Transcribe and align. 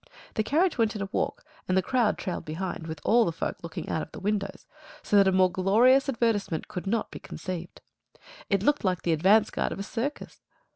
The 0.33 0.41
carriage 0.41 0.79
went 0.79 0.95
at 0.95 1.01
a 1.03 1.09
walk, 1.11 1.45
and 1.67 1.77
the 1.77 1.83
crowd 1.83 2.17
trailed 2.17 2.43
behind, 2.43 2.87
with 2.87 2.99
all 3.05 3.23
the 3.23 3.31
folk 3.31 3.57
looking 3.61 3.87
out 3.87 4.01
of 4.01 4.11
the 4.11 4.19
windows, 4.19 4.65
so 5.03 5.15
that 5.15 5.27
a 5.27 5.31
more 5.31 5.51
glorious 5.51 6.09
advertisement 6.09 6.67
could 6.67 6.87
not 6.87 7.11
be 7.11 7.19
conceived. 7.19 7.81
It 8.49 8.63
looked 8.63 8.83
like 8.83 9.03
the 9.03 9.13
advance 9.13 9.51
guard 9.51 9.71
of 9.71 9.77
a 9.77 9.83
circus. 9.83 10.41